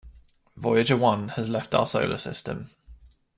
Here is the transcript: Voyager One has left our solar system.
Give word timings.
Voyager 0.55 0.97
One 0.97 1.27
has 1.37 1.47
left 1.47 1.75
our 1.75 1.85
solar 1.85 2.17
system. 2.17 2.71